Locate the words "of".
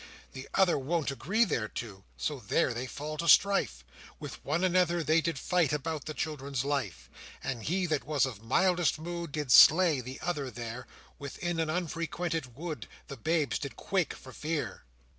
8.25-8.41